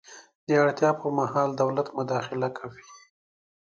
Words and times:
د 0.47 0.49
اړتیا 0.61 0.91
پر 0.99 1.09
مهال 1.19 1.49
دولت 1.61 1.87
مداخله 1.97 2.47
کوي. 2.57 2.85